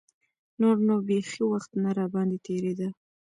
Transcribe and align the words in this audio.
نور 0.61 0.75
نو 0.87 0.95
بيخي 1.07 1.41
وخت 1.51 1.71
نه 1.83 1.89
راباندې 1.97 2.37
تېرېده. 2.47 2.87